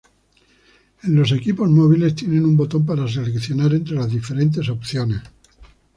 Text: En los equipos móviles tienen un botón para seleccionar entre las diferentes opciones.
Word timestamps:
En 1.03 1.15
los 1.15 1.31
equipos 1.31 1.69
móviles 1.69 2.15
tienen 2.15 2.43
un 2.43 2.57
botón 2.57 2.83
para 2.83 3.07
seleccionar 3.07 3.71
entre 3.75 3.93
las 3.93 4.09
diferentes 4.09 4.67
opciones. 4.67 5.21